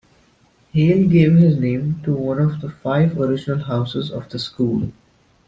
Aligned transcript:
Hale 0.73 1.05
gave 1.07 1.33
his 1.35 1.57
name 1.59 2.01
to 2.05 2.15
one 2.15 2.39
of 2.39 2.59
the 2.61 2.71
five 2.71 3.19
original 3.19 3.63
houses 3.63 4.09
of 4.09 4.27
the 4.29 4.39
school. 4.39 4.91